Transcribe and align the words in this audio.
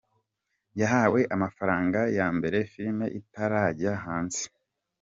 Yahawe 0.79 1.19
amafaranga 1.35 1.99
ya 2.17 2.27
mbere 2.37 2.57
filime 2.71 3.05
itarajya 3.19 3.91
hanze. 4.05 4.43